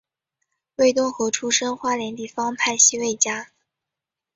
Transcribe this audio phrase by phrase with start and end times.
[0.77, 3.51] 魏东河出身花莲地方派系魏家。